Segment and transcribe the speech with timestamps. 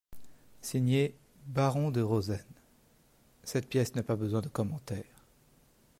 [0.61, 1.15] »Signé
[1.45, 2.43] Baron DE ROSEN.»
[3.43, 5.21] Cette pièce n'a pas besoin de commentaire.